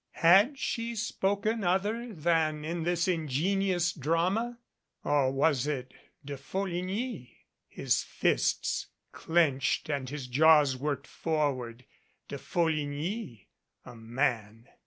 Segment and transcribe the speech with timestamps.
[0.23, 4.57] Had she spoken other than in this ingenious drama?
[5.03, 5.93] Or was it
[6.25, 7.37] De Folligny?
[7.67, 11.85] His fists clenched and his jaws worked forward.
[12.27, 13.45] De Folligny
[13.85, 14.69] a man.